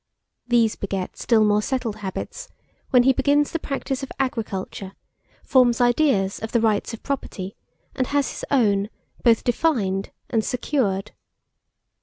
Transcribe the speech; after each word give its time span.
These 0.47 0.75
beget 0.77 1.15
still 1.15 1.43
more 1.43 1.61
settled 1.61 1.97
habits, 1.97 2.49
when 2.89 3.03
he 3.03 3.13
begins 3.13 3.51
the 3.51 3.59
practice 3.59 4.01
of 4.01 4.11
agriculture, 4.19 4.93
forms 5.43 5.79
ideas 5.79 6.39
of 6.39 6.53
the 6.53 6.59
rights 6.59 6.91
of 6.95 7.03
property, 7.03 7.55
and 7.95 8.07
has 8.07 8.31
his 8.31 8.43
own, 8.49 8.89
both 9.23 9.43
defined 9.43 10.09
and 10.31 10.43
secured. 10.43 11.11